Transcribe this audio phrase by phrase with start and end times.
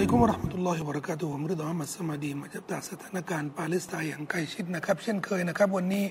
[0.00, 6.04] ลัยกุมรหมตุลลอฮิวะบรักาตุฮ์มรดอมัสมาดีมาจับตาสถานการณ์ปาเลสไตน์อย่างใกล้ชิดนะครับ เช่นเคยนะครับ วันนี้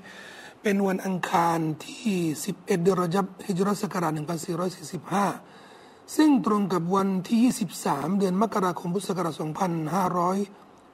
[0.63, 2.17] เป็นวันอังคารที่
[2.47, 4.11] 11เดือนรจับฮิจรัสกราช
[5.37, 7.39] 1445 ซึ่งตรงกับวันที่
[7.77, 9.33] 23 เดือนมกราคมพุทธศักราช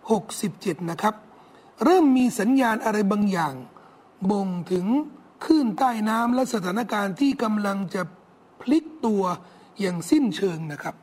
[0.06, 1.16] 2567 นะครับ
[1.84, 3.54] เริ่มมีสัญญาณอะไรบางอย่าง
[4.32, 4.86] บ่งถึง
[5.46, 8.02] คลื่นใต้น้ำและสถานการณ์ที่กำลังจะ
[8.62, 9.24] พลิกตัว
[9.80, 10.96] อย่างสิ้นเชิงนะครับ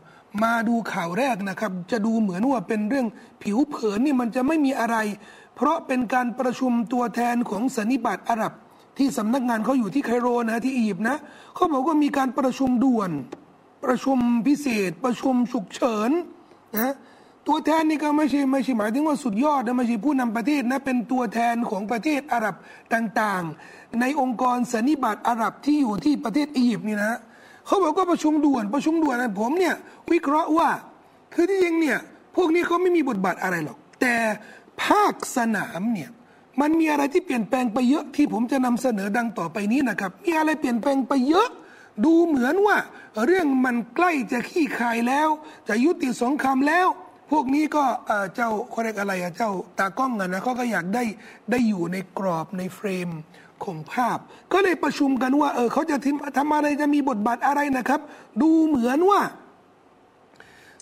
[0.42, 3.06] มาดูข่าวแรกนะครับ จะดูเหมือนว่าเป็นเรื่อง
[3.42, 4.96] ผิวเผินนี่มันจะไม่มีอะไร
[5.56, 8.52] เพราะเป็นการประชุมตัวแทนของสันนิบาตอาหรับ
[8.98, 11.16] ที่สำนักงานเขาอยู่ที่ไคโรนะที่อียิปต์นะ
[11.54, 13.10] เขาบอกว่ามีการประชุมด่วน
[13.84, 16.10] ประชุมพิเศษ ประชุมฉุกเฉิน
[16.76, 16.94] นะ
[17.48, 22.54] ตัวแทนนี่ก็ไม่ใช่ไม่ใช่หมายถึงว่าสุดยอดนะไม่ใช่ผู้นำประเทศนะเป็นตัวแทนของประเทศอาหรับ
[22.94, 27.18] ต่างๆ ในองค์กรสันนิบาตอาหรับที่อยู่ที่ประเทศอียิปต์นี่นะ
[27.66, 29.74] เขาบอกก็ประชุมด่วนประชุมด่วนนะผมเนี่ย
[30.12, 30.70] วิเคราะห์ว่า
[31.34, 31.98] คือที่จริงเนี่ย
[32.36, 34.14] พวกนี้เขาไม่มีบทบาทอะไรหรอก แต่
[34.84, 36.10] ภาคสนามเนี่ย
[36.60, 41.48] มันมีอะไรที่เปลี่ยนแปลงไปเยอะที่ผมจะนำเสนอดังต่อไปนี้นะครับ มีอะไรเปลี่ยนแปลงไปเยอะ
[42.04, 42.76] ดูเหมือนว่า
[43.26, 45.28] เรื่องมันใกล้จะขี้คายแล้ว
[45.68, 46.88] จะยุติสงครามแล้ว
[47.30, 47.84] พวกนี้ก็
[48.34, 51.04] เจ้าเขาเรียกอะไรอะเจ้าตากล้องอะนะเขาก็อยากได้
[51.50, 53.08] ได้อยู่ในกรอบในเฟรม
[53.64, 54.18] ของภาพ
[54.52, 55.96] ก็เลยประชุมกันว่า เออเขาจะ
[56.36, 58.00] ทำอะไรจะมีบทบาทอะไรนะครับ
[58.42, 59.20] ดูเหมือนว่า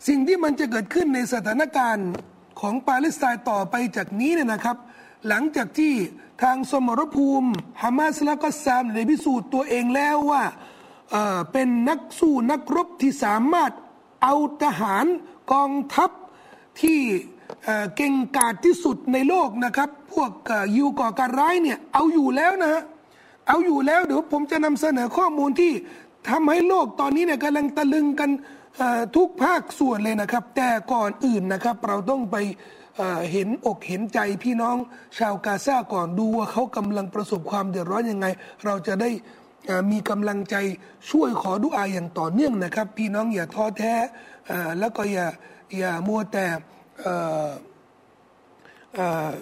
[0.09, 2.11] สิ่งที่มันจะเกิดขึ้นในสถานการณ์
[2.61, 4.77] ของปาเลสไตน์ต่อไปจากนี้เนี่ยนะครับ
[5.29, 5.93] หลังจากที่
[6.43, 7.51] ทางสมรภูมิ
[7.83, 10.45] ฮามาสและก็ซามได้พิสูจน์ตัวเองแล้วว่า
[11.11, 13.73] เเป็นนักสู้นักรบที่สามารถ
[14.23, 15.07] เอาทหาร
[15.53, 16.11] กองทัพ
[16.81, 16.99] ที่
[17.97, 20.31] เก่งกาจที่สุดในโลกนะครับ พวก
[20.77, 22.83] ยูก่อการร้ายเนี่ยเอาอยู่แล้วนะ
[23.49, 25.73] เอาอยู่แล้วเดี๋ยวผมจะนำเสนอข้อมูลที่
[26.29, 28.31] ทำให้โลกตอนนี้เนี่ยกำลังตะลึงกัน
[29.17, 32.37] ทุกภาคส่วนเลยนะครับ แต่ก่อนอื่นนะครับ เราต้องไป
[33.33, 34.77] เห็นอกเห็นใจพี่น้อง
[35.19, 38.27] ชาวกาซาก่อนดูว่าเขากำลังประสบความเดือดร้อนยังไง
[38.65, 39.11] เราจะได้
[39.91, 40.57] มีกำลังใจ
[41.11, 43.95] ช่วยขอดุอาอย่างต่อเนื่องนะครับ พี่น้องอย่าท้อแท้
[44.79, 45.27] แล้วก็อย่า
[45.79, 46.47] อย่ามัวแต่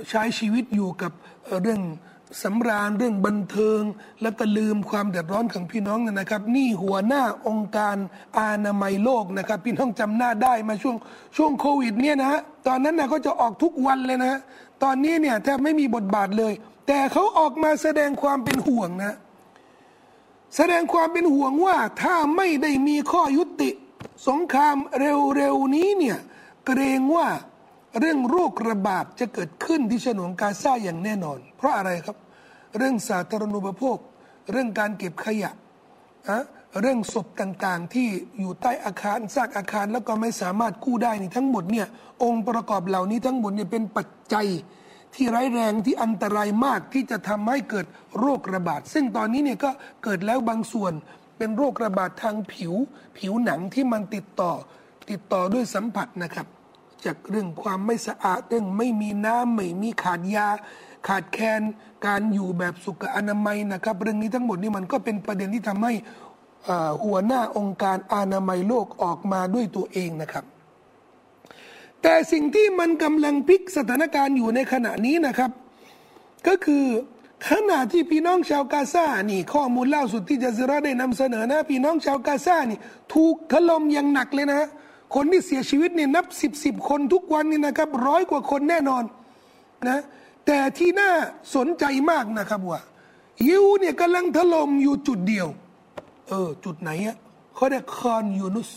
[0.08, 1.12] ใช้ชีวิตอยู่กับ
[1.62, 1.82] เรื่อง
[2.42, 3.82] สำราญเรื่องบันเทิง
[4.22, 7.96] แล้วก็ลืมความเดือดร้อนของพี่น้องนะครับ นี่หัวหน้าองค์การ
[8.38, 10.96] อาณามัยโลกนะครับ พี่น้องจำหน้าได้มาช่วง
[11.36, 14.40] ช่วงโควิดเนี่ยนะฮะตอนนั้นนะเขาจะออกทุกวันเลยนะ
[14.82, 16.52] ตอนนี้เนี่ยแทบไม่มีบทบาทเลย
[16.86, 19.16] แต่เขาออกมาแสดงความเป็นห่วงนะ
[20.56, 23.70] แสดงความเป็นห่วงว่าถ้าไม่ได้มีข้อยุติ
[24.28, 26.18] สงครามเร็วๆนี้เนี่ย
[26.68, 27.28] เกรงว่า
[27.98, 32.16] เรื่องโรคระบาดจะเกิดขึ้นที่ฉนวนกาซาอย่างแน่นอน เพราะอะไรครับ
[32.76, 33.98] เรื่องสาธารณูปโภค
[34.50, 35.50] เรื่องการเก็บขยะ
[36.28, 36.38] อะ
[36.80, 38.08] เรื่องศพต่างๆ ที่
[38.38, 41.86] อยู่ใต้อาคารซากอาคารแล้วก็ไม่สามารถกู้ได้นี่ทั้งหมดเนี่ย
[42.22, 44.46] องค์ประกอบเหล่านี้ทั้งหมดเนี่ยเป็นปัจจัย
[45.14, 47.86] ที่ร้ายแรงที่อันตรายมากที่จะทำให้เกิด
[48.18, 49.70] โรคระบาด ซึ่งตอนนี้เนี่ยก็
[50.04, 50.92] เกิดแล้วบางส่วน
[51.38, 52.74] เป็นโรคระบาดทางผิว
[53.18, 54.52] ผิวหนังที่มันติดต่อ
[55.10, 56.46] ติดต่อด้วยสัมผัสนะครับ
[57.04, 60.48] จากเรื่องความไม่สะอาดเรื่องไม่มีน้ำไม่มีขาดยา
[61.08, 61.60] ขาดแคลน
[62.06, 65.92] การอยู่แบบสุขอนามัยนะครับ เรื่องนี้ทั้งหมดนี่มันก็เป็นประเด็นที่ทำให้
[67.04, 70.44] หัวหน้าองค์การอนามัยโลกออกมาด้วยตัวเองนะครับ
[72.02, 75.50] แต่สิ่งที่มันกำลังพลิกสถานการณ์อยู่ในขณะนี้นะครับ
[76.46, 76.84] ก็คือ
[77.50, 82.78] ขณะที่พี่น้องชาวกาซานี่ ข้อมูลล่าสุดที่จะซิระได้นำเสนอนะ พี่น้องชาวกาซานี่
[83.14, 84.68] ถูกถล่มอย่างหนักเลยนะ
[85.14, 89.04] คนที่เสียชีวิตเนี่ยนับสิบสิบคนทุกวันนี่นะครับร้อยกว่าคนแน่นอน
[89.88, 90.00] นะ
[90.46, 91.10] แต่ที่น่า
[91.54, 92.80] สนใจมากนะครับว่า
[93.46, 95.48] ยิวเนี่ยกำลังถล่มอยู่จุดเดียว
[96.28, 97.16] เออ จุดไหนอะ
[97.54, 98.70] เขาเรียกคอนยูนุส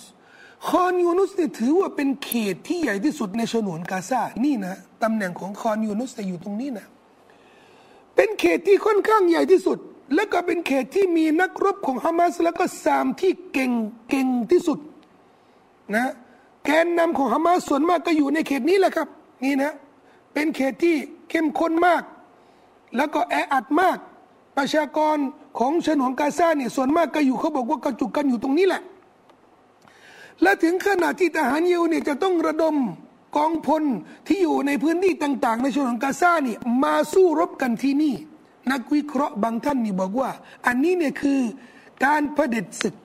[0.68, 6.88] คอนยูนุสเนี่ยถือว่าเป็นเขตที่ใหญ่ที่สุดในฉนวนกาซานี่นะตำแหน่งของคอนยูนุสจะอยู่ตรงนี้นะ
[8.16, 9.78] เป็นเขตที่ค่อนข้างใหญ่ที่สุด
[10.16, 13.72] และก็เป็นเขตที่มีนักรบของฮามาสแล้วก็ซามที่เก่ง
[14.10, 14.80] เก่งที่สุด
[15.96, 16.12] นะ
[16.66, 19.08] แกนนำของฮามาสส่วนมากก็อยู่ในเขตนี้แหละครับ
[19.44, 19.74] นี่นะ
[20.34, 20.96] เป็นเขตที่
[21.30, 22.02] เข้มข้นมาก
[22.96, 23.98] แล้วก็แออัดมาก
[24.58, 25.18] ประชากร
[25.60, 28.82] ของฉนวนกาซาเนี่ยส่วนมากก็อยู่เขาบอกว่ากระจุกกันอยู่ตรงนี้แหละ
[30.42, 32.76] และถึงขนาดที่ทหารยิวเนี่ยจะต้องระดม
[33.38, 33.84] กองพล
[34.28, 38.16] ที่อยู่ในพื้นที่ต่าง ๆ ในฉนวนกาซาเนี่ยมาสู้รบกันที่นี่
[38.72, 40.30] นักวิเคราะห์บางท่านนี่บอกว่า
[40.68, 41.40] อันนี้เนี่ยคือ
[42.06, 42.96] การเผด็จศึก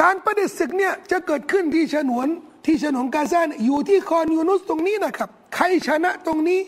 [0.00, 2.26] การประเด็จศึกเนี่ยจะเกิดขึ้นที่ฉนวน
[2.66, 6.60] ที่ฉนวนกาซาอยู่ที่คอนยูนุสตรงนี้นะครับ ใครชนะตรงนี้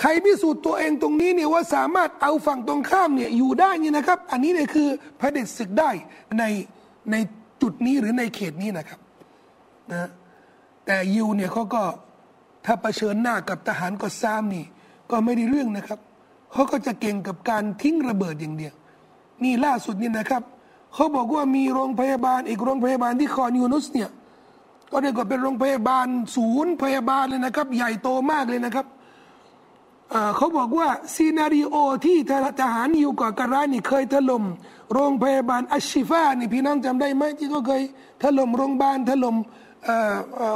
[0.00, 4.88] ใครพิสูจน์ตัวเองตรงนี้เนี่ยว่าสามารถเอาฝั่งตรงข้ามเนี่ยอยู่ได้นี่นะครับ อันนี้เนี่ยคือ
[5.20, 5.90] พระเด็จศึกได้
[6.38, 6.44] ใน
[7.10, 7.16] ใน
[7.62, 9.00] จุดนี้หรือในเขตนี้นะครับ
[9.92, 10.08] นะ
[10.86, 11.82] แต่ยิวเนี่ยเขาก็
[12.64, 14.64] ถ้าเผชิญหน้ากับทหารก็ซ้ำนี่
[15.10, 15.98] ก็ไม่ได้เรื่องนะครับ
[16.52, 18.74] เขาก็จะเก่งกับการทิ้งระเบิดอย่างเดียว
[19.42, 20.42] นี่ล่าสุดนี่นะครับ
[20.94, 24.10] เขาบอกว่ามีโรงพยาบาลอีกโรงพยาบาลที่คอนยูนุสเนี่ย
[24.92, 26.06] ก็เรียกว่าเป็นโรงพยาบาล
[26.36, 28.86] ศูนย์พยาบาลเลยนะครับ ใหญ่โตมากเลยนะครับ
[30.36, 32.16] เขาบอกว่าซีนารีโอที่
[32.60, 34.44] ทหารอยู่ก่อการร้ายนี่เคยถล่ม
[34.92, 37.82] โรงพยาบาลอัชชิฟานี่พี่น้องจำได้ไหมที่ก็เคย
[38.22, 39.36] ถล่มโรงพยาบาลถล่ม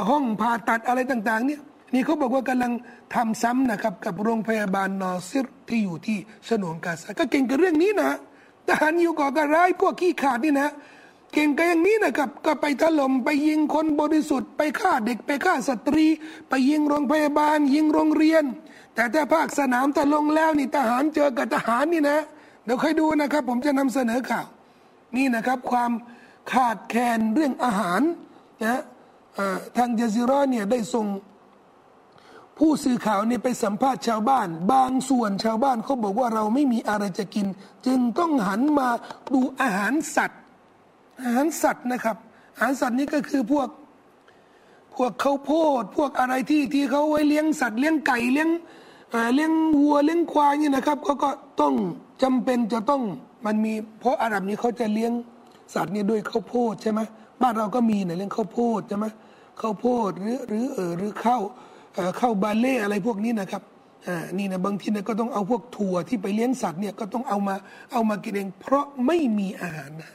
[0.09, 1.61] ห้องผ่าตัดอะไรต่าง ๆ เนี่ย
[1.93, 2.71] นี่เขาบอกว่ากำลัง
[3.15, 6.17] ทำซ้ำนะครับ กับโรงพยาบาลนอซิรที่อยู่ที่
[6.47, 8.11] ฉนวนกาซาก็เก่งกับเรื่องนี้นะ
[8.67, 10.69] ทหารอยู่ก่อการร้ายพวกขี้ขาดนี่นะ
[11.33, 16.05] เก่งกันอย่างนี้นะครับ ก็ไปถล่มไปยิงคนบริสุทธิ์ไปฆ่าเด็กไปฆ่าสตรี
[16.49, 18.43] ไปยิงโรงพยาบาล ยิงโรงเรียน
[18.95, 22.19] แต่ถ้าภาคสนามถ้าลงแล้วนี่ทหารเจอกับทหารนี่นะ
[22.65, 24.47] เดี๋ยวค่อยดูนะครับ ผมจะนำเสนอข่าว
[25.15, 25.91] นี่นะครับความ
[26.51, 28.01] ขาดแคลนเรื่องอาหาร
[28.63, 28.81] นะ
[29.77, 31.05] ทางเจซิรอเนี่ยได้ส่ง
[32.57, 37.47] ผู้สื่อข่าวนี่ไปสัมภาษณ์ชาวบ้าน บางส่วนชาวบ้านเขาบอกว่าเราไม่มีอะไรจะกิน
[37.85, 38.87] จึงต้องหันมา
[39.33, 40.39] ดูอาหารสัตว์
[41.23, 42.17] อาหารสัตว์นะครับ
[42.55, 43.69] อาหารสัตว์นี่ก็คือพวก
[44.95, 48.49] พวกข้าวโพด พวกอะไรที่ที่เขาไว้เลี้ยงสัตว์เลี้ยงไก่เลี้ยง
[49.35, 51.29] เลี้ยงวัวเลี้ยงควายนี่นะครับเขาก็
[51.61, 51.73] ต้อง
[52.23, 53.01] จำเป็นจะต้อง
[53.45, 55.11] มันมี เพราะอาหรับนี้เขาจะเลี้ยง
[55.73, 57.01] สัตว์นี่ด้วยข้าวโพดใช่ไหม
[57.41, 59.05] บ้านเราก็มีเนี่ยเลี้ยงข้าวโพดใช่ไหม
[59.61, 61.41] ข้าวโพดหรือหรือเออหรือข้าว
[62.17, 63.63] เข้าบาเล่อะไรพวกนี้นะครับ
[64.37, 67.55] นี่นะบางทีนี่ยก็ต้องเอาพวกถั่วที่ไปเลี้ยงสัตว์เนี่ยก็ต้องเอามา
[67.91, 70.11] เอามากินเอง เพราะไม่มีอาหารนะ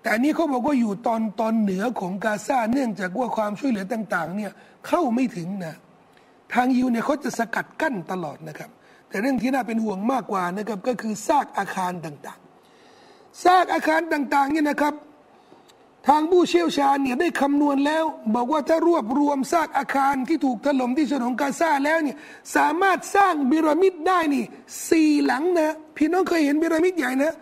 [0.00, 4.52] แต่อันนี้เขาบอกว่าอยู่ตอนตอนเหนือของกาซาเนื่องจากว่าความช่วยเหลือต่างๆเนี่ย
[4.88, 5.74] เข้าไม่ถึงนะ
[6.54, 8.70] ทางยูเนี่ยเขาจะสกัดกั้นตลอดนะครับ
[9.08, 14.94] แต่เรื่องที่น่าเป็นห่วงมากกว่านะครับก็คือซากอาคารต่างๆซากอาคารต่างๆเนี่ยนะครับ
[16.08, 22.16] ทางผู้เชี่ยวชาญเนี่ยได้คำนวณแล้ว บอกว่าถ้ารวบรวมซากอาคารที่ถูกถล่มที่ฉนวนกาซาแล้วเนี่ย
[22.56, 24.44] สามารถสร้างบิรามิดได้นี่
[24.90, 27.32] สี่หลังนะพี่น้องเคยเห็นบิรามิดใหญ่นะ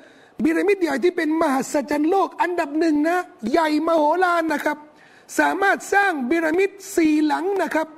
[0.44, 3.18] บิรามิดใหญ่ที่เป็นมหัศจรรย์โลกอันดับหนึ่งนะ
[3.50, 4.78] ใหญ่มโหฬารนะครับ
[5.38, 7.88] สามารถสร้างบิรามิดสี่หลังนะครับ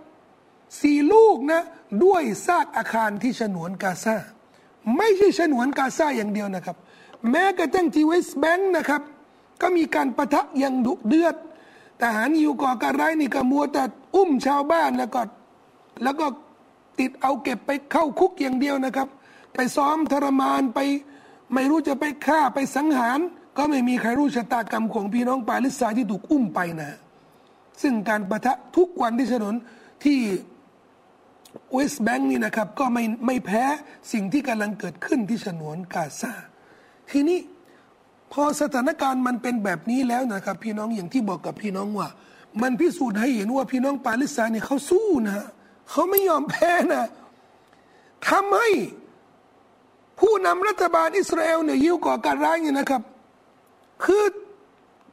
[0.80, 1.62] สี่ลูกนะ
[2.04, 4.16] ด้วยซากอาคารที่ฉนวนกาซา
[4.96, 6.76] ไม่ใช่ฉนวนกาซาอย่างเดียวนะครับ
[7.30, 9.02] แม้กระทั่งที่เวสแบงค์นะครับ
[9.60, 11.36] ก็มีการประทะอย่างดุเดือด
[12.02, 13.82] ทหารอยู่ก่อการร้ายนี่ก็มัวแต่
[14.14, 15.20] อุ้มชาวบ้านแล้วก็
[16.02, 16.26] แล้วก็
[16.98, 19.08] ติดเอาเก็บไปเข้าคุกอย่างเดียวนะครับ
[19.54, 20.78] ไปซ้อมทรมานไป
[21.54, 23.18] ไม่รู้จะไปฆ่าไปสังหาร
[23.56, 26.90] ก็ไม่มีใครรู้ชะตากรรมของพี่น้องปาลิสไาที่ถูกอุ้มไปนะ
[27.82, 29.54] ซึ่งการประทะทุกวันที่ถนน
[30.04, 30.18] ที่
[31.72, 33.64] เวสต์แบงค์นี่นะครับ ก็ไม่ไม่แพ้
[34.12, 36.32] สิ่งที่กำลังเกิดขึ้นที่ฉนวนกาซา
[37.10, 37.38] ทีนี้
[38.32, 42.08] พอสถานการณ์มันเป็นแบบนี้แล้วนะครับ พี่น้องอย่างที่บอกกับพี่น้องว่า
[42.62, 45.46] มันพิสูจน์ให้เห็นว่าพี่น้องปาเลสไตน์เนี่ยเขาสู้นะ
[45.90, 47.06] เขาไม่ยอมแพ้นะ
[48.28, 48.70] ทำให้
[50.20, 53.02] ผู้นำรัฐบาลอิสราเอลเนี่ยยิ่งก่อการร้ายเนี่ยนะครับ
[54.04, 54.24] คือ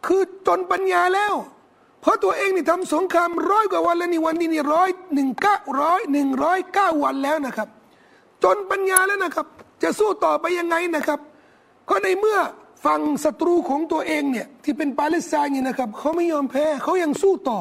[0.06, 1.34] คือจนปัญญาแล้ว
[2.02, 7.68] เพราะตัวเองนี่ทำสงครามร้อยกว่าวันแล้วนี่วันนี้นี่ร้อยหนึ่งเก้าร้อยหนึ่งร้อยเก้าวันแล้วนะครับ
[8.44, 9.48] จนปัญญาแล้วนะครับ
[9.84, 11.20] จะสู้ต่อไปยังไงนะครับ
[11.90, 12.38] ก็ในเมื่อ
[12.86, 17.60] ฝั่งศัตรูของตัวเองเนี่ยที่เป็นปาเลสไตน์นี่นะครับเขาไม่ยอมแพ้เขายังสู้ต่อ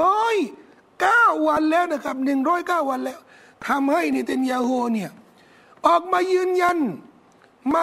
[0.00, 0.36] ร้อย
[1.00, 3.18] เก้าวันแล้วนะครับหนึ่งร้อยเก้าวันแล้ว
[3.66, 5.10] ทำให้เนเตนยาโฮเนี่ย
[5.86, 6.78] ออกมายืนยัน
[7.72, 7.82] มา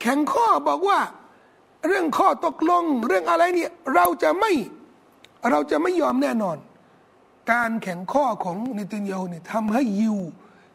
[0.00, 1.00] แข่งข้อบอกว่า
[1.86, 4.52] เรื่องข้อตกลง เรื่องอะไรเนี่ยเราจะไม่
[5.50, 6.56] เราจะไม่ยอมแน่นอน
[7.52, 10.16] การแข่งข้อของเนตินยาโฮเนี่ยทำให้ยิว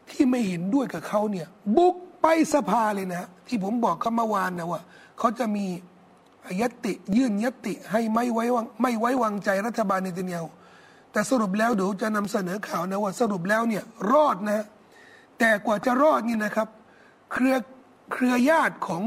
[0.10, 1.48] ที่ไม่เห็นด้วยกับเขาเนี่ย
[1.78, 4.82] บุกไปสภาเลยนะ ที่ผมบอกเขาเมื่อวานนะว่า
[5.20, 5.66] เขาจะมี
[6.62, 10.44] ยติยื่นยติให้ไม่ไว้วางไม่ไว้วางใจรัฐบาลเนติเนียว
[11.12, 14.66] แต่สรุปแล้วเดี๋ยวจะนำเสนอข่าวนะว่าสรุปแล้วเนี่ยรอดนะ
[15.40, 16.68] แต่กว่าจะรอดนี่นะครับ
[17.32, 17.56] เครือ
[18.12, 19.04] เครือญาติของ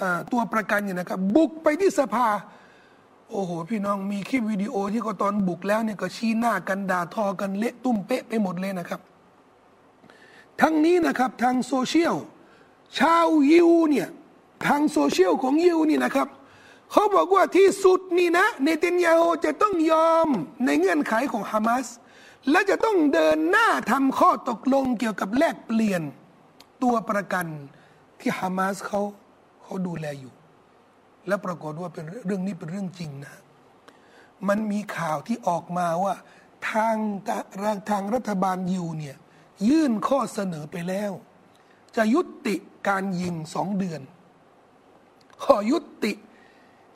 [0.00, 2.28] อตัวประกันเนี่ยนะครับ บุกไปที่สภา
[3.30, 9.00] โอ้โห พี่น้องมีคลิปวิดีโอที่ก็ตอนบุกแล้วเนี่ยก็ชี้หน้ากันด่าทอกันเละตุ้มเป๊ะไปหมดเลยนะครับ
[10.60, 12.16] ทั้งนี้นะครับทางโซเชียล
[12.98, 14.08] ชาวยิวเนี่ย
[14.66, 16.28] ทางโซเชียลของยิวนี่นะครับ
[16.92, 20.28] เขาบอกว่าที่สุดนี่นะเนเธนยาโฮจะต้องยอม
[20.64, 21.86] ในเงื่อนไขของฮามาส
[22.50, 26.02] และจะต้องเดินหน้าทำข้อตกลงเกี่ยวกับแลกเปลี่ยน
[26.82, 27.46] ตัวประกัน
[28.20, 29.00] ที่ฮามาสเขา
[29.62, 30.32] เขาดูแลอยู่
[31.28, 33.34] และปรากฏว่าเป็นเรื่องนี้เป็นเรื่องจริงนะ
[34.48, 36.14] มันมีข่าวที่ออกมาว่า
[36.70, 36.96] ทาง
[37.90, 39.16] ทางรัฐบาลยิวเนี่ย
[39.68, 41.12] ยื่นข้อเสนอไปแล้ว
[41.96, 42.54] จะยุติ
[42.88, 44.00] การยิงสองเดือน
[45.44, 46.12] ขอยุติ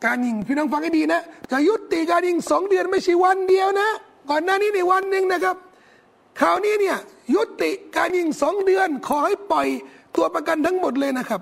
[0.04, 3.88] การยิงพี่น้องฟังให้ดีนะจะยุติการยิงสองเดือนไม่ใช่วันเดียวนะ
[4.30, 5.56] ก่อนหน้านี้ในวันหนึ่งนะครับ
[6.40, 6.96] คราวนี้เนี่ย
[7.34, 9.68] ยุติการยิงสองเดือน ขอให้ปล่อย
[10.16, 11.40] ตัวประกันทั้งหมดเลยนะครับ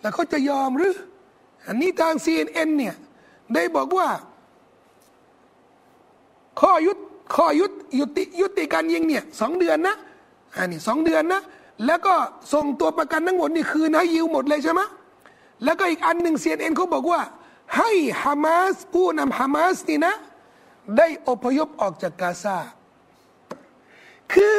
[0.00, 0.94] แล้วเขาจะยอมหรือ
[1.66, 2.94] อันนี้ทาง CNN เนี่ย
[3.54, 4.08] ได้บอกว่า
[6.60, 6.98] ข้อยุด
[7.36, 9.96] ข้อยุดยุติยุติการยิงเนี่ยสองเดือนนะ
[10.56, 11.42] อันนี้สองเดือนนะ
[11.86, 12.14] แล้วก็
[12.52, 14.80] ส่งตัวประกันทั้งหมดนี่คืนให้ยิวหมดเลยใช่ไหม
[15.64, 17.20] แล้วก็อีกอันหนึ่ง CNN เองเขาบอกว่า
[17.76, 17.90] ให้
[18.22, 20.14] ฮามาสผู้นำฮามาสนี่นะ
[20.98, 22.56] ได้อพยพออกจากกาซา
[24.32, 24.54] คือ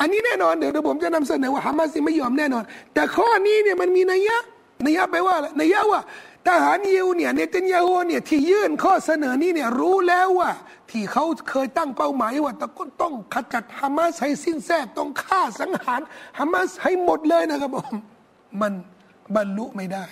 [0.00, 2.64] อันนี้แน่นอนเดี๋ยวผมจะนำเสนอว่าฮามาสไม่ยอมแน่นอน
[2.94, 4.38] แต่ข้อนี้เนี่ยมันมีนัยยะ
[4.86, 6.00] นัยยะแปลว่าอะไรนัยยะว่า
[6.46, 10.50] ทหารยิวเนี่ยเนตันยาโฮเนี่ยที่ยื่นข้อเสนอนี้เนี่ยรู้แล้วว่า
[10.90, 16.00] ที่เขาเคยตั้งเป้าหมายว่าต้องต้องขจัดฮามาสให้สิ้นแท้ต้องฆ่าสังหาร
[16.38, 17.94] ฮามาสให้หมดเลยนะครับผม
[18.60, 18.72] มัน
[19.36, 20.06] บรรลุไม่ได้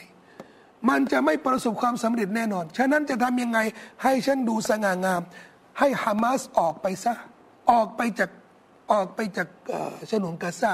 [0.89, 3.59] มันจะไม่ประสบความสำเร็จแน่นอน ฉะนั้นจะทำยังไง
[4.03, 5.23] ให้ฉันดูสง่างาม
[5.79, 7.15] ให้ฮามาสออกไปซะ
[7.71, 8.31] ออกไปจาก
[8.93, 9.49] ออกไปจาก
[10.11, 10.73] ฉนวนกาซา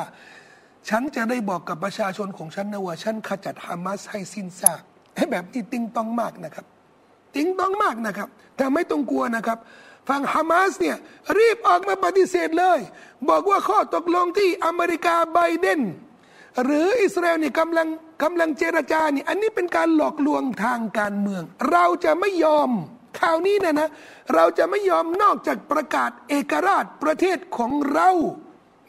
[0.88, 4.82] ฉันจะได้บอกกับประชาชนของฉันนะว่า ฉันขจัดฮามาสให้สิ้นซาก
[5.16, 6.66] ให้แบบที่ติ้งต้องมากนะครับ
[7.34, 9.58] ติ้งต้องมากนะครับ แต่ไม่ต้องกลัวนะครับ
[10.08, 10.96] ฝั่งฮามาสเนี่ย
[11.38, 12.78] รีบออกมาปฏิเสธเลย
[13.28, 15.80] บอกว่าข้อตกลงที่อเมริกาไบเดน
[16.64, 17.88] หรืออิสราเอลเนี่ยกำลัง
[18.22, 22.70] กำลังเจรจาเนี่ยอันนี้เป็นการหลอกลวงทางการเมือง เราจะไม่ยอม
[23.20, 23.88] ข่าวนี้นะนะ
[24.34, 28.10] เราจะไม่ยอมนอกจากประกาศเอกราชประเทศของเรา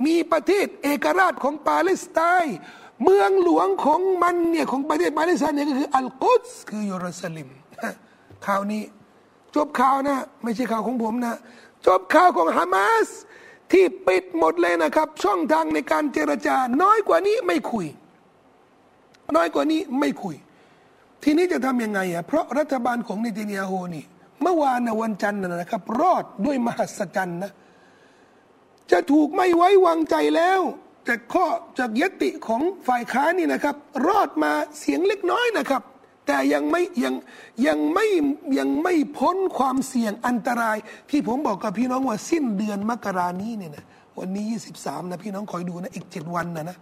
[0.05, 2.55] มีประเทศเอกราชของปาเลสไตน์
[3.03, 7.47] เมืองหลวงของมันเนี่ยของประเทศปาเลสไตน์เนี่ยก็คืออัลกุสคือเยรูซาเล็ม
[8.47, 8.83] ข่าวนี้
[9.55, 11.35] จบข่าวนะ ไม่ใช่ข่าวของผมนะ
[11.87, 13.07] จบข่าวของฮามาส
[13.71, 17.85] ที่ปิดหมดเลยนะครับ ช่องทางในการเจรจา น้อยกว่านี้ไม่คุย
[19.35, 20.35] น้อยกว่านี้ไม่คุย
[21.23, 24.05] ทีนี้จะทำยังไงอะเพราะรัฐบาลของเนตินยาโฮนี่
[24.41, 27.51] เมื่อวานวันจันทร์นะครับ รอดด้วยมหัศจรรย์นะ
[28.91, 30.61] จะถูกไม่ไว้วางใจแล้ว
[31.07, 31.45] จากข้อ
[31.79, 33.75] จากยติของฝ่ายค้านนี่นะครับ
[34.07, 35.81] รอดมาเสียงเล็กน้อยนะครับ
[36.25, 37.15] แต่ยังไม่ยัง
[37.67, 38.07] ยังไม่
[38.59, 40.77] ยังไม่พ้นความเสี่ยงอันตราย
[41.09, 43.85] ที่ผมบอกกับพี่น้องว่าสิ้นเดือนมกรานี้เนี่ยนะ
[44.19, 44.45] วันนี้
[44.77, 46.77] 23 นะพี่น้องคอยดูนะ อีกเจ็ดวันนะนะ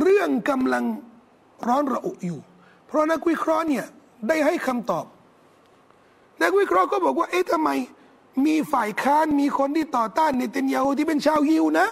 [0.00, 0.84] เรื่องกำลัง
[1.66, 2.40] ร้อนระอุอยู่
[2.86, 3.84] เพราะนักวิเคราะห์เนี่ย
[4.28, 5.04] ได้ให้คำตอบ
[6.42, 7.70] นักวิเคราะห์ก็บอกว่า เอ๊ะทำไม
[8.46, 11.86] มีฝ่ายค้านมีคนที่ต่อต้านเนเตนยาฮูที่เป็นชาวยิวนะ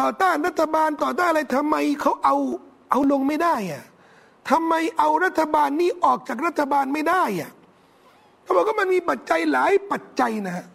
[0.00, 2.36] ต่อต้านรัฐบาลต่อต้านอะไรทำไมเขาเอา
[2.90, 3.82] เอาลงไม่ได้อะ
[4.50, 7.50] ทำไมเอารัฐบาลนี้ออกจากรัฐบาลไม่ได้อะ
[8.42, 10.66] เขาบอกว่ามันมีปัจจัยหลายปัจจัยนะฮะ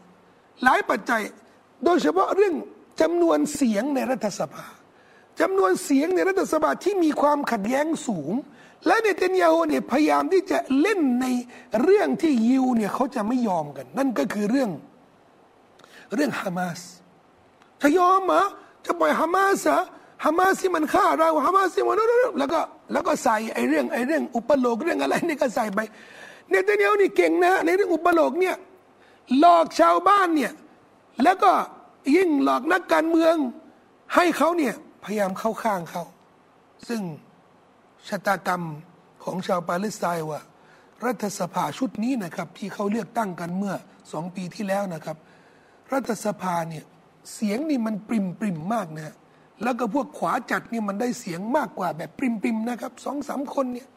[0.64, 1.22] หลายปัจจัย
[1.84, 2.54] โดยเฉพาะเรื่อง
[3.02, 4.66] จำนวนเสียงในรัฐสภา
[5.42, 8.34] จำนวนเสียงในรัฐสภาที่มีความขัดแย้งสูง
[8.88, 11.26] และเนเธนยาฮูเนี่ยพยายามที่จะเล่นใน
[11.82, 14.70] เรื่องที่ยิวเนี่ยเขาจะไม่ยอมกัน นั่นก็คือเรื่อง
[16.16, 16.80] เรื่องฮามาส
[17.82, 18.44] จะยอมเหรอ
[18.86, 19.82] จะปล่อยฮามาสเหรอ
[20.26, 21.96] ฮามาสที่มันฆ่าเราฮามาสที่มัน
[22.40, 25.79] แล้วก็ แล้วก็ใส่ไอ้เรื่องไอ้เรื่องอุปโลกเรื่องอะไรนี่ก็ใส่ไป
[26.50, 28.56] เนเธนยาฮูนี่เก่งนะในเรื่องอุปโลกเนี่ย
[29.39, 30.53] หลอกชาวบ้านเนี่ย
[31.24, 31.51] แล้วก็
[32.15, 33.36] ยิ่งหลอกนักการเมือง
[34.15, 36.03] ให้เขาเนี่ยพยายามเข้าข้างเขา
[36.88, 37.01] ซึ่ง
[38.08, 38.63] ชะตากรรม
[39.24, 40.41] ของชาวปาเลสไตน์ว่า
[41.06, 43.75] รัฐสภาชุดนี้นะครับ ที่เขาเลือกตั้งกันเมื่อ
[44.12, 45.17] สองปีที่แล้วนะครับ
[45.94, 46.84] รัฐสภาเนี่ย
[47.34, 49.15] เสียงนี่มันปริมปริมมากนะ
[49.64, 53.88] แล้วก็พวกขวาจัดนี่มันได้เสียงมากกว่าแบบปริมปริมนะครับสองสามคนเนี่ย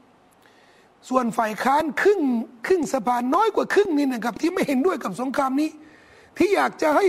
[1.09, 2.21] ส่วนฝ่ายค้านครึ่ง
[2.67, 5.71] ครึ่งสภาน้อยกว่าครึ่งนี่นะครับ ที่ไม่เห็นด้วยกับสงครามนี้
[6.39, 7.07] ที่อยากจะให้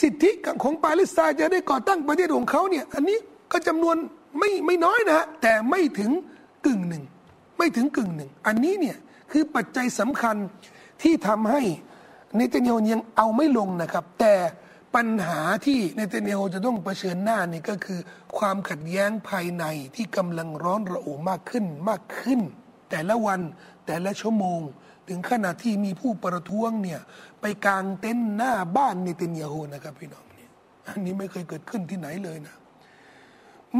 [0.00, 0.30] สิทธิ
[0.62, 3.18] ของปาเลสไตน์จะได้ก่อตั้งประเทศของเขาเนี่ยอันนี้
[3.52, 3.96] ก็จำนวน
[4.38, 6.10] ไม่ไม่น้อยนะ แต่ไม่ถึง
[6.66, 7.04] กึ่งหนึ่ง
[7.58, 8.96] ไม่ถึงกึ่งหนึ่ง อันนี้เนี่ย
[9.32, 10.36] คือปัจจัยสำคัญ
[11.02, 11.62] ที่ทำให้
[12.36, 14.32] เนเธนยาฮูยังเอาไม่ลงนะครับ แต่
[14.94, 18.00] ปัญหาที่เนเธนยาฮูจะต้องเผชิญหน้านี่ก็คือ
[18.38, 19.64] ความขัดแย้งภายใน
[19.96, 22.40] ที่กำลังร้อนระอุมากขึ้นมากขึ้น
[22.90, 23.40] แต่ละวัน
[23.86, 24.60] แต่ละชั่วโมง
[25.08, 27.00] ถึงขณะที่มีผู้ประท้วงเนี่ย
[27.40, 30.50] ไปกางเต็นท์หน้าบ้านเนเธนยาฮูนะครับพี่น้องเนี่ย
[30.88, 32.56] อันนี้ไม่เคยเกิดขึ้นที่ไหนเลยนะ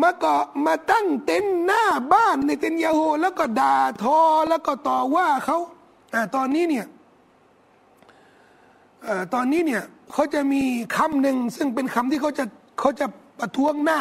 [0.01, 5.59] มาเกาะมาตั้งเต็นท์หน้าบ้านในเต็นยาโฮแล้วก็ด่าทอแล้วก็ต่อว่าเขา
[6.15, 6.87] อตอนนี้เนี่ย
[9.35, 9.83] ตอนนี้เนี่ย
[10.13, 10.63] เขาจะมี
[10.97, 12.45] คำหนึ่งซึ่งเป็นคำที่เขาจะ
[12.81, 13.07] เขาจะ
[13.41, 14.01] ประท้วงหน้า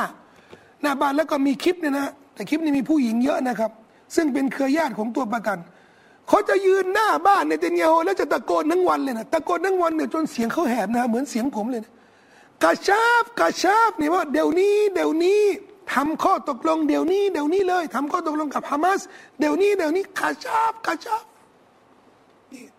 [0.82, 3.72] หน้าบ้านแล้วก็มีคลิปเนี่ยนะแต่คลิปนี้มีผู้หญิงเยอะนะครับ
[4.16, 5.58] ซึ่งเป็นเครือญาติของตัวประกัน
[6.28, 11.94] เขาจะยืนหน้าบ้านในเตนยาโฮแล้วจะตะโกนทั้งวันเลยนะตะโกนทั้งวันเนี่ยจนเสียงเขาแหบนะเหมือนเสียงผมเลยนะ
[12.64, 15.42] กระชับกระชับนี่ว่าเดี๋ยวนี้เดี๋ยวนี้
[15.94, 19.02] ทำข้อตกลงเดี๋ยวนี้เดี๋ยวนี้เลยทำข้อตกลงกับฮามาส
[19.40, 21.16] เดี๋ยวนี้เดี๋ยวนี้กาชาบกาชา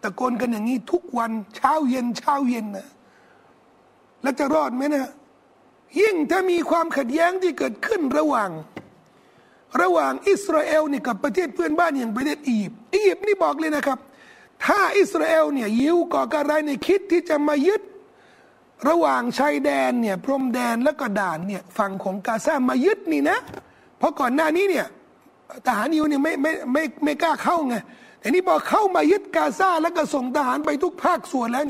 [0.02, 2.88] ตะโกนกันอย่างนี้ทุกวันเช้าเย็นเช้าเย็นนะ
[4.23, 5.11] แล้วจะรอดไหมนะ
[6.00, 8.50] ยิ่งถ้ามีความขัดแย้งที่เกิดขึ้นระหว่าง
[9.83, 13.99] ระหว่างอิสราเอลนี่กับประเทศเพื่อนบ้านอย่างประเทศอียิปต์อียิปต์นี่บอกเลยนะครับ
[14.64, 17.83] ถ้าอิสราเอลเนี่ยยิวก่อการร้ายในคิดที่จะมายึด
[18.88, 23.38] ระหว่างชายแดนเนี่ยพรมแดนแล้วก็ด่านเนี่ยฝั่งของกาซามายึดนี่นะ
[23.99, 24.87] เพราะก่อนหน้านี้เนี่ย
[25.67, 27.76] ทหารยิวเนี่ยไม่ไม่ไม่ไม่กล้าเข้าไง
[28.23, 31.64] แต่นี่บอกเข้ามายึดกาซาแล้วก็ส่งทหารไปทุกภาคส่วนแล้ว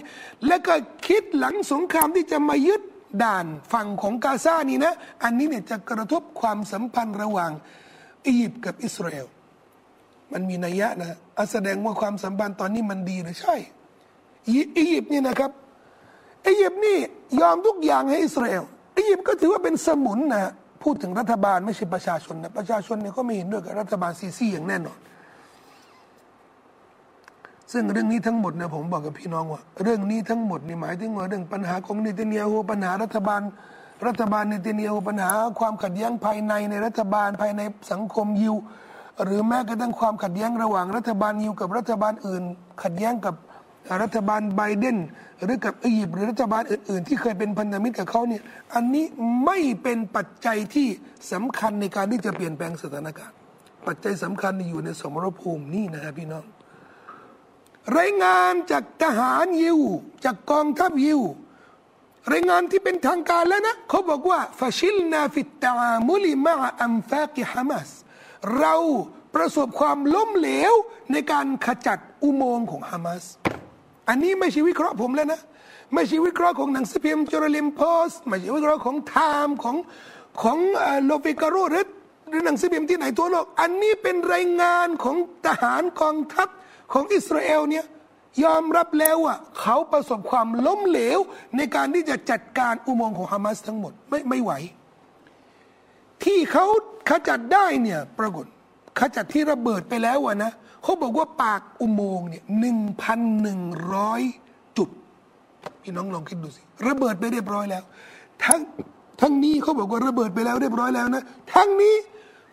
[0.47, 0.75] แล้วก็
[1.07, 2.83] คิดหลังสงครามที่จะมายึด
[3.23, 7.51] ด่านฝั่งของกาซานี่นะ อันนี้เนี่ยจะกระทบความสัมพันธ์ระหว่าง
[8.27, 9.27] อียิปต์กับอิสราเอล
[10.33, 11.19] มันมีนัยยะนะ
[11.53, 13.57] แสดงว่าความสัมพันธ์ตอนนี้มันดีหรือใช่
[14.47, 14.55] อี
[14.93, 15.51] ยิปต์นี่นะครับ
[16.47, 16.99] อียิปต์นี่
[17.41, 18.65] ยอมทุกอย่างให้อิสราเอล
[18.99, 24.99] อียิปต์ก็ถือว่าเป็นสมุนนะพูดถึงรัฐบาลไม่ใช่ประชาชนนะประชาชนเนี่ยก็ไม่เห็นด้วยกับรัฐบาลซีซีอย่างแน่นอน
[27.73, 33.41] ซึ่งเรื่องนี้ทั้งหมดเนี่ยผมบอกกับพี่น้องว่า เรื่องนี้ทั้งหมดนี่หมายถึงว่าเรื่องปัญหาของเนติเนียโฮปัญหารัฐบาล
[34.07, 37.63] รัฐบาลเนติเนียโฮปัญหา ความขัดแย้งภายในในรัฐบาลภายใน
[37.93, 38.55] สังคมยิว
[39.25, 42.43] หรือแม้กระทั่งความขัดแย้งระหว่างรัฐบาลยิวกับรัฐบาลอื่น
[42.83, 43.35] ขัดแย้งกับ
[44.03, 44.97] รัฐบาลไบเดน
[45.45, 48.43] หรือกับอียิปต์หรือรัฐบาลอื่น ๆ ที่เคยเป็นพันธมิตรกับเขาเนี่ย
[48.75, 49.07] อันนี้
[49.45, 50.89] ไม่เป็นปัจจัยที่
[51.33, 53.37] สำคัญในการที่จะเปลี่ยนแปลงสถานการณ์
[53.87, 56.45] ปัจจัยสำคัญอยู่ในสมรภูมินี่นะครับพี่น้อง
[57.99, 59.79] รายงานจากทหารยิว
[60.25, 61.21] จากกองทัพยิว
[62.33, 65.73] รายงานที่เป็นทางการแล้วนะเขาบอกว่าฟาชิลนาฟิตตา
[66.09, 67.91] มุลิมาอัมฟากิฮามัส
[68.59, 68.75] เรา
[69.35, 70.73] ประสบความล้มเหลว
[71.13, 73.25] ในการขจัดอุโมงค์ของฮามาส
[74.09, 75.41] อันนี้ไม่ใช่วิเคราะห์ผมแล้วนะ
[75.95, 79.77] ไม่ใช่วิเคราะห์ของหนังสือพิมพ์ Jerusalem Post ไม่ใช่วิเคราะห์ของ Time ของ
[80.43, 80.59] ของ
[81.07, 81.87] Le Figaro หรือ
[82.29, 85.17] หรือหนังสือพิมพ์ที่ไหนทั่วโลก อันนี้เป็นรายงานของ
[85.47, 86.49] ทหารกองทัพ
[86.93, 87.85] ของอิสราเอลเนี่ย
[88.45, 91.19] ยอมรับแล้วว่าเขาประสบความล้มเหลว
[91.57, 94.53] ในการที่จะจัดการอุโมงค์ของฮามาสทั้งหมดไม่ไม่ไหว
[96.25, 96.67] ที่เขา
[97.09, 98.47] ขจัดได้เนี่ยปรากฏ
[98.99, 100.53] ขจัดที่ระเบิดไปแล้วอะนะ
[100.83, 103.61] เขาบอกว่าปากอุโมงค์เนี่ยหนึ่งพันหนึ่ง
[103.93, 104.23] ร้อย
[104.77, 104.89] จุด
[105.83, 107.83] พี่น้องลองคิดดูสิ ระเบิดไปเรียบร้อยแล้ว
[108.45, 108.61] ทั้ง
[109.21, 111.23] ทั้งนี้เขาบอกว่าระเบิดไปแล้วเรียบร้อยแล้วนะ
[111.55, 111.95] ทั้งนี้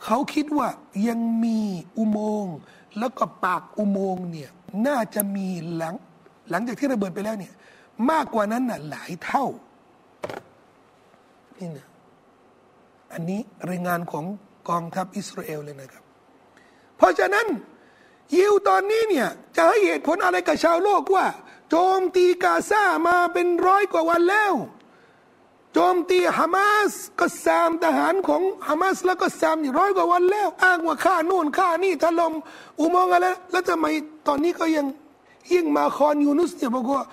[0.05, 0.67] เขาคิดว่า
[1.07, 1.59] ยังมี
[1.97, 2.55] อุโมงค์
[2.97, 4.49] แล้วก็ปากอุโมงค์เนี่ย
[4.87, 5.95] น่าจะมีหลัง
[6.49, 7.53] หลังจากที่ระเบิดไปแล้วเนี่ย
[8.11, 9.45] มากกว่านั้นน่ะหลายเท่า
[11.57, 11.87] นี่นะ
[13.13, 14.25] อันนี้รายงานของ
[14.69, 16.03] กองทัพอิสราเอลเลยนะครับ
[16.97, 17.47] เพราะฉะนั้น
[18.35, 21.25] ยิวตอนนี้เนี่ยจะให้เหตุผลอะไรกับชาวโลกว่า
[21.69, 24.53] โจมตีกาซามาเป็นร้อยกว่าวันแล้ว
[25.79, 32.33] จมตีฮามาสก็ซามทหารของฮามาสแล้วก็ซามอยู่ร้อยกว่าวันแล้ว อ้างว่าฆ่านู่นฆ่านี่ถล่ม
[32.79, 33.85] อุโมงค์อะไรแล้วทำไม
[34.27, 34.85] ตอนนี้ก็ยัง
[35.53, 37.03] ยิ่งมาคอนยูนุสเนี่ยบอกว่า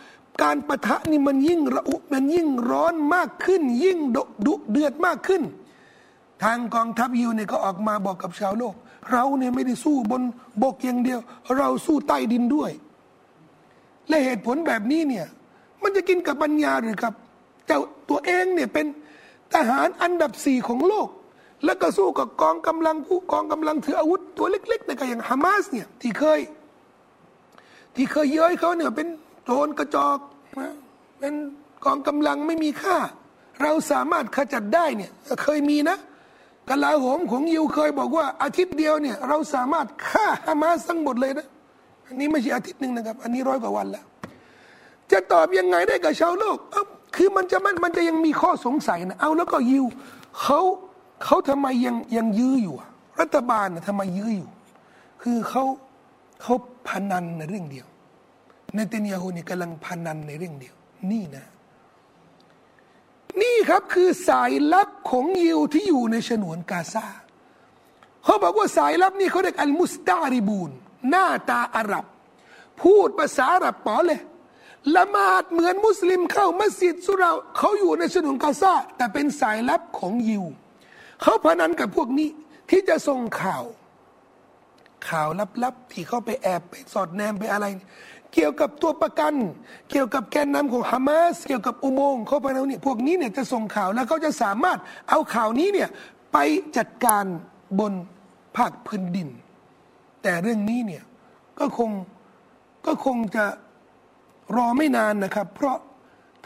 [0.42, 5.42] การประทะนี่มันยิ่งระอุมันยิ่งร้อนมากขึ้น ยิ่งดุดุเดือดมากขึ้น
[6.42, 8.74] ทางกองทัพยูเนี่ยก็ออกมาบอกกับชาวโลก
[9.12, 10.22] เราเนี่ยไม่ได้สู้บน
[10.62, 11.20] บกอย่างเดียว
[11.56, 12.70] เราสู้ใต้ดินด้วย
[14.08, 15.26] และเหตุผลแบบนี้เนี่ย
[15.82, 17.14] มันจะกินกับปัญญาหรือครับ
[17.66, 18.86] เจ้า ตัวเองเนี่ยเป็น
[19.54, 21.08] ทหารอันดับสี่ของโลก
[21.64, 26.40] แล้วก็สู้กับกองกำลังผู้กองกำลังถืออาวุธตัวเล็กๆในการอย่างฮามาสเนี่ยที่เคย
[27.94, 29.08] ที่เคยเย้ยเขาเนี่ยเป็น
[29.44, 30.18] โจรกระจอก
[31.18, 31.34] เป็น
[31.84, 32.98] กองกำลังไม่มีค่า
[33.62, 35.10] เราสามารถขจัดได้เนี่ย
[35.42, 35.96] เคยมีนะ
[36.68, 41.46] กลาโหมของยิวเคยบอกว่าอาทิตย์เดียวเนี่ยเราสามารถฆ่าฮามาสทั้งหมดเลยนะ
[42.06, 44.04] อันนี้ไม่ใช่อาทิตย์หนึ่งนะครับ อันนี้ร้อยกว่าวันแล้ว
[45.12, 46.58] จะตอบยังไงได้กับชาวโลก
[47.16, 49.84] คือมันจะมันมันจะยังมีข้อสงสัยนะเอาแล้วก็ยิว
[50.40, 50.60] เขา
[51.24, 52.74] เขาทำไมยังยังยื้ออยู่
[53.20, 54.50] รัฐบาลนะทำไมยื้ออยู่
[55.22, 55.64] คือเขา
[56.42, 56.54] เขา
[56.88, 57.86] พนันในเรื่องเดียว
[58.74, 60.74] ในเตนียฮูนี่กำลังพนันในเรื่องเดียว
[61.10, 61.46] นี่นะ
[63.42, 67.06] นี่ครับคือสายลับของยิวที่อยู่ในฉนวนกาซา
[68.24, 70.70] เขาบอกว่าสายลับนี่เขาเรียกอัลมุสตาริบูน
[71.10, 72.04] หน้าตาอาหรับ
[72.82, 74.20] พูดภาษาอาหรับป๋อเลย
[74.94, 80.44] ละหมาดเหมือนมุสลิมเข้ามัสยิดสุราเขาอยู่ในฉนวนกาซาแต่เป็นสายลับของยิว
[81.22, 82.28] เขาพนันกับพวกนี้
[82.70, 83.64] ที่จะส่งข่าว
[85.08, 85.28] ข่าว
[85.62, 87.66] ลับๆที่เขาไปแอบไปสอดแนมไปอะไร
[88.32, 89.34] เกี่ยวกับตัวประกัน
[89.90, 94.78] เกี่ยวกับแกนนำของฮามาสเกี่ยวกับอุโมงค์เขาไปแล้วเนี่ยพวกนี้เนี่ยจะส่งข่าวแล้วเขาจะสามารถ
[95.10, 95.88] เอาข่าวนี้เนี่ย
[96.32, 96.38] ไป
[96.76, 97.24] จัดการ
[97.78, 97.92] บน
[98.56, 99.28] ภาคพื้นดิน
[100.22, 101.02] แต่เรื่องนี้เนี่ย
[101.58, 101.90] ก็คง
[102.86, 103.44] ก็คงจะ
[104.54, 105.78] รอไม่นานนะครับ เพราะ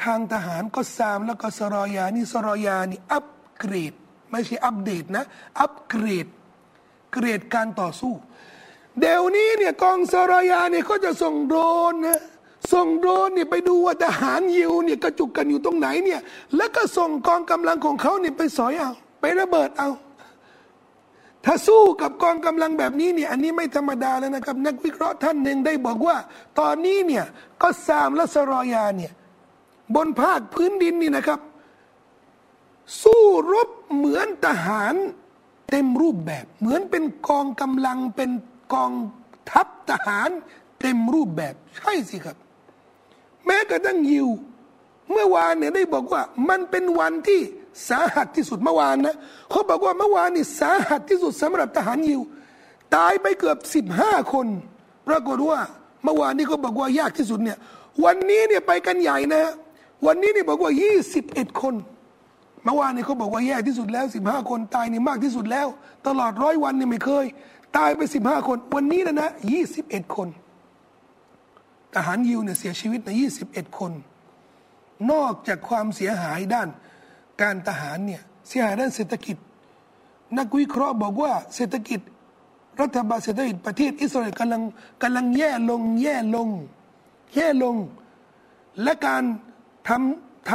[0.03, 3.27] ทางทหารก็ซามแล้วก็สรอยานี่สรอยานี่อัป
[3.59, 3.95] เกรด
[4.31, 5.25] ไม่ใช่อัปเดตนะ
[5.61, 6.27] อัปเกรด
[7.13, 8.15] เกรดการต่อสู้
[9.01, 11.59] เดี๋ยวนี้เนี่ยกองสรอยาเนี่ยเขาจะส่งโดร
[11.93, 12.21] นนะ
[12.73, 16.21] ส่งโดรนเนี่ยไปดูว่าทหารยิวเนี่ยกระจุกกันอยู่ตรงไหนเนี่ย
[16.57, 19.91] แล้วก็ส่งกองกำลังของเขาเนี่ยไปสอยเอาไประเบิดเอา
[21.45, 26.17] ถ้าสู้กับกองกำลังแบบนี้เนี่ยอันนี้ไม่ธรรมดาแล้วนะครับ นักวิเคราะห์ท่านหนึ่งได้บอกว่า
[26.59, 27.25] ตอนนี้เนี่ย
[27.63, 29.13] ก็ซามและสรอยาเนี่ย
[29.95, 31.41] บนภาคพื้นดินนี่นะครับ
[33.03, 34.95] สู้รบเหมือนทหาร
[35.71, 38.31] เต็มรูปแบบ เหมือนเป็นกองกำลังเป็น
[38.73, 38.93] กอง
[39.51, 40.31] ทัพทหาร
[40.81, 42.37] เต็มรูปแบบใช่สิครับ
[43.47, 44.29] แม้กระทั่งยิว
[45.11, 47.41] เมื่อวานเนี่ยได้บอกว่ามันเป็นวันที่
[47.89, 49.15] สาหัสที่สุดเมื่อวานนะ
[49.51, 52.21] เขาบอกว่าเมื่อวานนี่สาหัสที่สุดสำหรับทหารยิว
[52.97, 54.47] ตายไปเกือบสิบห้าคน
[55.09, 55.59] ปรากฏว่า
[56.05, 57.59] เมื่อวานนี้เขาบอกว่ายากที่สุดเนี่ย
[58.05, 59.45] วันนี้เนี่ยไปกันใหญ่นะ
[60.07, 61.75] วันนี้นี่บอกว่ายี่สิบเอ็ดคน
[62.65, 65.67] เมื่อวานนี้เขาบอกว่าแย่ที่สุดแล้วสิบห้าคนตายนี่มากที่สุดแล้ว
[66.07, 67.27] ตลอดร้อยวันนี่ไม่เคย
[67.77, 70.29] ตายไปสิบห้าคน วันนี้นะนะยี่สิบเอ็ดคน
[71.95, 73.93] ทหารยิวเนี่ยเสียชีวิตในยี่สิบเอ็ดคน
[75.13, 76.69] นอกจากความเสียหายด้าน
[77.43, 79.37] การทหารเนี่ยเสียหายด้านเศรษฐกิจ
[80.39, 82.01] นักวิเคราะห์บอกว่าเศรษฐกิจ
[82.81, 84.63] รัฐบาลเศรษฐกิจประเทศอิสราเอลกำลัง
[85.03, 86.49] กำลังแย่ลงแย่ลง
[87.35, 87.77] แย่ลง
[88.83, 89.23] และการ
[89.89, 90.53] ทำท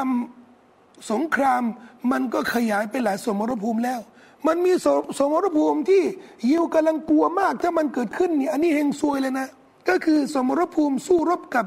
[0.53, 1.63] ำสงคราม
[2.11, 3.99] มันก็ขยายไปหลายสมรภูมิแล้ว
[4.47, 4.87] มันมีส
[5.19, 6.03] สมรภูมิที่
[6.49, 9.47] ยิวกำลังกลัวมาก ถ้ามันเกิดขึ้นเนี่ยอันนี้เฮงซวยเลยนะ
[9.89, 11.65] ก็คือสมรภูมิสู้รบกับ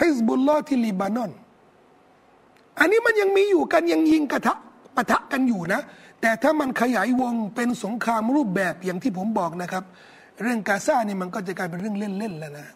[0.00, 1.30] ฮิสบุลลอฮ์ที่ลิบานอน
[2.78, 4.54] อันนี้มันยังมีอยู่กันยังยิงกระทะ
[4.96, 5.80] ปะทะกันอยู่นะ
[6.20, 9.84] แต่ถ้ามันขยายวงเป็นสงครามรูปแบบอย่างที่ผมบอกนะครับ
[10.42, 12.66] เรื่องกาซาเนี่ยมันก็จะกลายเป็นเรื่องเล่นๆแล้วนะ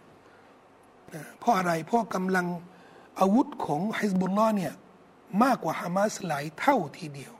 [1.40, 2.46] เพราะอะไรเพราะกำลัง
[3.20, 4.72] อาวุธของฮิสบุลลอฮ์เนี่ย
[5.42, 7.32] มากกว่าฮามาสหลายเท่าทีเดียว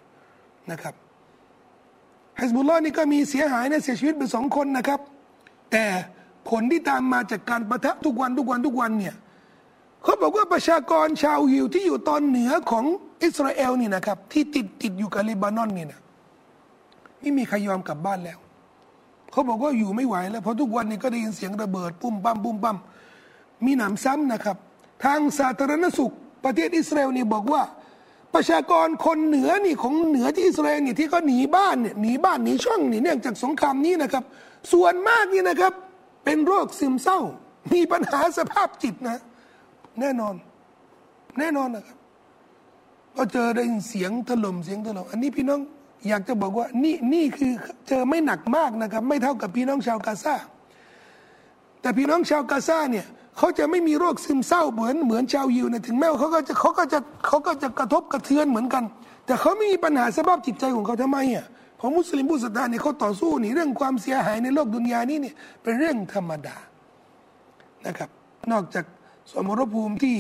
[0.70, 0.94] นะครับ
[2.40, 5.01] ฮิสบุลลอฮ์นี่ก็มีเสียหายนะเสียชีวิตไปสองคนนะครับ
[5.73, 5.85] แต่
[6.51, 9.14] ผลที่ตามมาจากการประทะทุกวันทุกวันทุกวันเนี่ย
[10.03, 12.85] เขาบอกว่าประชากรชาวยิวที่อยู่ตอนเหนือของ
[13.23, 16.01] อิสราเอลนี่นะครับ ที่ติดติดอยู่กับเลบานอนนี่นะ
[17.21, 18.39] ไม่มีใครยอมกลับบ้านแล้ว
[19.33, 22.77] เขาบอกว่าอยู่ไม่ไหวแล้วเพราะทุกวันนี้ก็ได้ยินเสียงระเบิดปุ่มปั้มปุ่มปั้ม
[23.65, 24.57] มีหนำซ้ำนะครับ
[25.05, 26.13] ทางสาธารณสุข
[26.45, 27.63] ประเทศอิสราเอลนี่บอกว่า
[28.35, 34.25] ประชากรคนเหนือนี่ของเหนือที่อิสราเอลนี่ที่เขาหนีบ้านเนี่ยหนีบ้านหนีช่องหนีเนื่องจากสงครามนี้นะครับ
[34.73, 35.73] ส่วนมากนี่นะครับ
[36.25, 37.19] เป็นโรคซึมเศร้า
[37.73, 39.19] มีปัญหาสภาพจิตนะ
[40.01, 40.35] แน่นอน
[41.39, 41.99] แน่นอนนะครับ
[43.17, 45.61] ก็เจอได้เสียงถล่มเสียงถล่มอันนี้พี่น้อง
[46.09, 47.53] อยากจะบอกว่านี่นี่คือ
[47.89, 50.35] เจอไม่หนักมากนะครับ ไม่เท่ากับพี่น้องชาวกาซา
[51.81, 53.07] แต่พี่น้องชาวกาซาเนี่ย
[53.39, 58.85] เขาจะไม่มีโรคซึมเศร้าเหมือนเหมือนชาวยิวนะถึงแม้ว่าเขาก็จะเขาก็จะเขาก็จะกระทบกระเทือนเหมือนกัน
[59.27, 61.47] แต่เขาไม่มีปัญหาสภาพจิตใจของเขาทำไมอะ
[61.81, 66.57] ของมุสลิมผู้ศรัทธาเนี่ยเขาต่อสู้นี่เรื่องความเสียหายในโลกดุนยานี้เนี่ยเป็นเรื่องธรรมดา
[67.87, 68.11] นะครับ
[68.53, 68.85] นอกจาก
[69.33, 70.16] สมรภูมิที่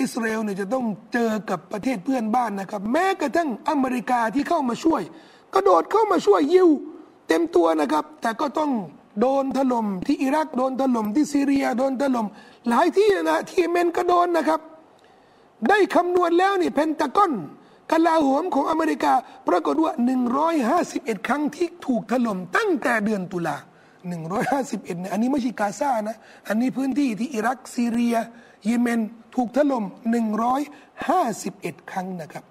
[0.00, 5.02] อิสราเอลเนี่ยจะต้องเจอกับประเทศเพื่อนบ้านนะครับ แม้กระทั่งอเมริกาที่เข้ามาช่วย
[5.54, 6.68] กระโดดเข้ามาช่วยยิว
[7.28, 8.70] เต็มตัวนะครับ แต่ก็ต้อง
[9.20, 12.26] โดนถล่มที่อิรักโดนถล่มที่ซีเรียโดนถล่ม
[12.68, 14.60] หลายที่นะที่เมนก็โดนนะครับ
[15.68, 17.32] ได้คำนวณแล้วนี่เพนตากอน
[17.90, 19.12] กลาโหมของอเมริกา
[19.48, 19.92] ปรากฏว่า
[20.60, 23.56] 151 ครั้งที่ถูกถล่มตั้งแต่เดือนตุลา
[24.24, 26.16] 151เนี่ยอันนี้ไม่ใช่กาซานะ
[26.48, 28.16] อันนี้พื้นที่ที่อิรักซีเรีย
[28.64, 29.00] เยเมน
[29.34, 29.84] ถูกถล่ม
[31.02, 32.44] 151 ครั้งนะครับ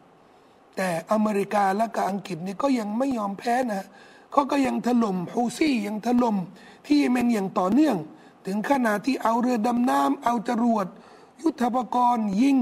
[0.75, 3.87] แต่อเมริกาและกับอังกฤษนี่ก็ยังไม่ยอมแพ้นะ
[4.31, 6.35] เขาก็ยังถล่มฮูซี่ยังถล่ม
[6.85, 7.97] ที่เยเมนอย่างต่อเนื่อง
[8.45, 10.87] ถึงขนาดที่เอาเรือดำน้ำเอาจรวด
[11.41, 12.57] ยุทธปกรณ์ยิง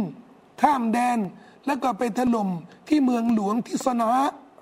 [0.61, 1.19] ข้ามแดน
[1.65, 2.49] แล้วก็ไปถล่ม
[2.87, 4.07] ที่เมืองหลวงที่สนา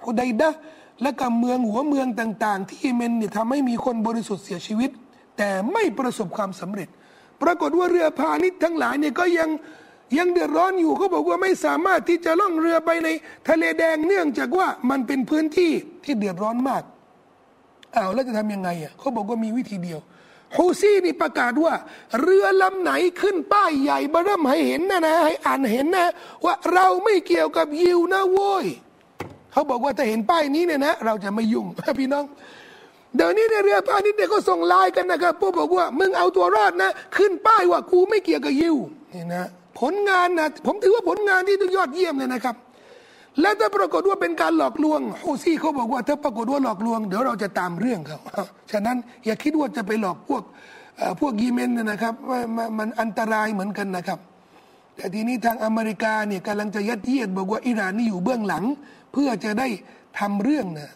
[0.03, 0.49] ฮุไดดะ
[1.01, 4.91] และก็เมืองหัวเมืองต่าง ๆ ที่เยเมนเนี่ยทำให้มีคนบริสุทธิ์เสียชีวิต
[5.37, 6.89] แต่ไม่ประสบความสำเร็จ
[7.43, 9.49] ปรากฏว่าเรือพาณิชย์ทั้งหลายเนี่ยก็ยัง
[10.17, 13.07] ยังเดือดร้อนอยู่เขาบอกว่าไม่สามารถที่จะล่องเรือไปใน
[13.47, 15.71] ทะเลแดงเนื่องจากว่ามันเป็นพื้นที่
[16.03, 16.83] ที่เดือดร้อนมาก
[17.95, 19.99] อ้าวแล้วจะทำยังไงอะเขาบอกว่ามีวิธีเดียว
[20.55, 21.73] ฮูซี่นี่ประกาศว่า
[22.21, 26.07] เรือลำไหนขึ้นป้ายใหญ่บเริ่มให้เห็นนะนะให้อ่านเห็นนะ
[26.45, 28.65] ว่าเราไม่เกี่ยวกับยิวนะโว้ย
[29.51, 31.65] เขาบอกว่าถ้าเห็นป้ายนี้เนี่ยนะ เราจะไม่ยุ่ง
[31.99, 32.25] พี่น้อง
[33.15, 38.75] เดี๋ยวนี้ในเรือพาณิชย์เนี่ยก็ส่งไลน์กันนะครับพวกบอกว่ามึงเอาตัวรอดนะ ขึ้นป้ายว่ากูไม่เกี่ยวกับยิว
[39.13, 39.45] นี่นะ
[39.79, 42.55] ผลงานนะผมถือว่าผลงานที่ยอดเยี่ยมเลยนะครับ
[43.41, 48.19] แล้วถ้าปรากฏว่าเป็นการหลอกลวงฮูซี่เขาบอกว่าถ้าปรากฏว่าหลอกลวงเดี๋ยวเราจะตามเรื่องเขา
[48.71, 50.43] ฉะนั้นอย่าคิดว่าจะไปหลอกพวก
[51.19, 52.39] พวกยีเมนนะครับว่า
[52.77, 54.19] มันอันตรายเหมือนกันนะครับ
[54.95, 58.63] แต่ทีนี้ทางอเมริกาเนี่ยกำลังจะยัดเยียดบอกว่าอิหร่านนี่อยู่เบื้องหลัง
[59.13, 59.67] เพื่อจะได้
[60.19, 60.89] ทำเรื่องนะ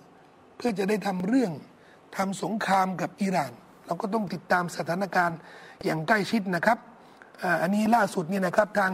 [0.58, 1.52] เพื่อจะได้ทำเรื่อง
[2.18, 3.52] ทำสงครามกับอิหร่าน
[3.86, 5.38] เราก็ต้องติดตามสถานการณ์
[5.86, 6.78] อย่างใกล้ชิดนะครับ
[7.62, 8.92] อันนี้ล่าสุดนี่นะครับทาง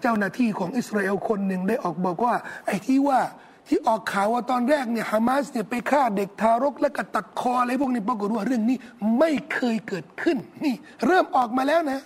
[0.00, 2.34] เจ้าหน้าที่ของอิสราเอลคนหนึ่งได้ออกบอกว่า
[2.66, 3.20] ไอ้ที่ว่า
[3.68, 8.76] ที่ออกข่าวว่าตอนแรกเนี่ยฮามาสเนี่ยไปฆ่าเด็กทารกและก็ตัดคออะไรพวกนี้ปรากฏว่าเรื่องนี้
[9.18, 10.74] ไม่เคยเกิดขึ้นนี่
[11.06, 12.00] เริ่มออกมาแล้วนะ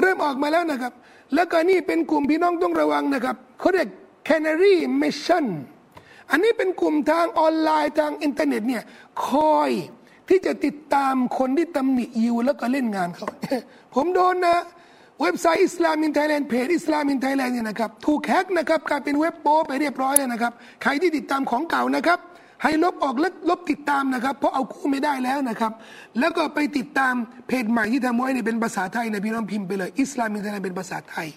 [0.00, 0.92] เริ่มออกมาแล้วนะครับ
[1.34, 3.88] แล้วก็นี่เป็นกลุ่มพี่น้องต้องระวังนะครับเขาเรียก
[4.28, 5.46] Canary Mission
[6.30, 8.82] อันนี้เป็นกลุ่มทางออนไลน์ทางอินเทอร์เน็ตเนี่ย
[9.26, 9.70] คอย
[10.28, 13.26] ที่จะติดตามคนที่ตำหนิยิวแล้วก็เล่นงานเขา
[13.94, 14.58] ผมโดนนะ
[15.22, 22.18] เว็บไซต์ Islam in Thailand เพจ Islam in Thailand เนี่ยนะครับถูกแฮกนะครับกลายเป็นเว็บโป้ไปเรียบร้อยเลยนะครับ ใครที่ติดตามของเก่านะครับ
[22.62, 25.72] ให้ลบออกและลบติดตามนะครับ เพราะเอาคู่ไม่ได้แล้วนะครับ
[26.18, 27.14] แล้วก็ไปติดตาม
[27.48, 31.28] เพจใหม่ที่ทำไว้เนี่ยเป็นภาษาไทยในพี่น้องพิมพ์ไปเลยอิสลามินไทยแลนด์เป็นภาษาไทย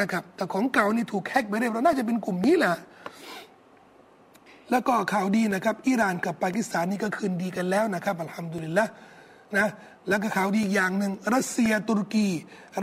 [0.00, 2.74] นะครับแต่ของเก่านี่ถูกแฮกไปเรียบร้อยน่าจะเป็นกลุ่มนี้แหละ
[4.72, 8.84] แล้วก็ข่าวดีนะครับอิหร่านกับปากีสถานนี่ก็คืนดีกันแล้วนะครับอัลฮัมดุลิลละ
[9.58, 9.68] นะ
[10.08, 12.28] แล้วก็ข่าวดีอย่างหนึ่งรัสเซียตุรกี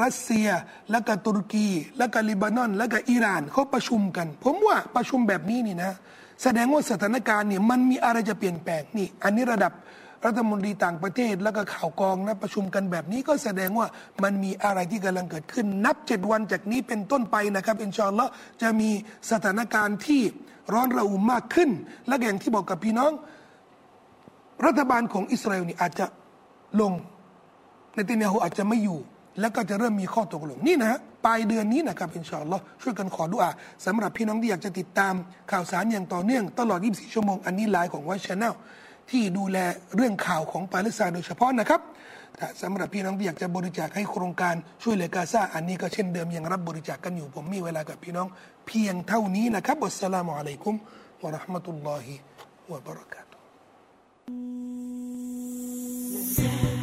[0.04, 0.48] รัสเซีย
[0.92, 5.92] แล้วก็ตุรกี แล้วก็ลิบานอน แล้วก็อิหร่านเขาประชุมกัน ผมว่าประชุมแบบนี้นี่นะ
[6.44, 9.72] แสดงว่าสถานการณ์เนี่ยมันมีอะไรจะเปลี่ยนแปลงนี่ อันนี้ระดับ
[10.26, 13.88] รัฐมนตรีต่างประเทศแล้วก็ข่าวกองนะประชุมกันแบบนี้ก็แสดงว่า
[14.24, 18.90] มันมีอะไรที่กำลังเกิดขึ้น นับเจ็ดวันจากนี้เป็นต้นไปนะครับอินชอัลลอฮ์จะมี
[19.32, 20.22] สถานการณ์ที่
[20.74, 21.70] ร้อนระอุมากขึ้น
[22.08, 23.12] และอย่างที่บอกกับพี่น้อง
[24.66, 26.06] รัฐบาลของอิสราเอลนี่อาจจะ
[26.82, 26.94] ลง
[27.96, 29.00] ในตินยาฮูอาจจะไม่อยู่
[29.40, 33.50] แล้วก็จะเริ่มมีข้อตกลงนี่นะปลายเดือนนี้นะครับอินชาอัลลอฮ์ช่วยกันขอดุอา
[33.86, 35.14] สำหรับพี่น้องที่อยากจะติดตาม
[35.52, 38.54] ข่าวสารอย่างต่อเนื่อง ตลอด 24 ชั่วโมง อันนี้ไลน์ของวัชแนล
[39.12, 39.58] ที่ดูแล
[39.96, 41.82] เรื่องข่าวของปาเลสไตน์โดยเฉพาะนะครับ
[42.62, 48.28] สำหรับพี่น้องที่อยากจะบริจาคให้โครงการช่วยเหลือกาซาอันนี้ก็เช่นเดิมยังรับบริจาคกันอยู่ผมมีเวลากับพี่น้อง
[48.68, 50.76] เพียงเท่านี้นะครับอัสสลามุอะลัยกุม
[51.24, 52.14] วะราะห์มะตุลลอฮิ
[52.72, 56.79] วะบะเราะกาตุฮ์